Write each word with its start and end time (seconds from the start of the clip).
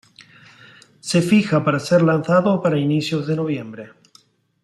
Se 0.99 1.21
fija 1.21 1.63
para 1.63 1.77
ser 1.79 2.01
lanzado 2.01 2.59
para 2.59 2.79
inicios 2.79 3.27
de 3.27 3.35
noviembre. 3.35 3.91